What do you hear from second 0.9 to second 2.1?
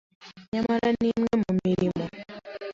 ni imwe mu mirimo